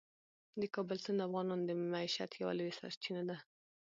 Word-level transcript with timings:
د 0.59 0.61
کابل 0.75 0.97
سیند 1.03 1.17
د 1.21 1.25
افغانانو 1.27 1.67
د 1.67 1.71
معیشت 1.93 2.31
یوه 2.41 2.53
لویه 2.57 2.77
سرچینه 2.79 3.23
ده. 3.29 3.37